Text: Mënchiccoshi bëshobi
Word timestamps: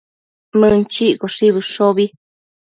Mënchiccoshi 0.63 1.53
bëshobi 1.55 2.11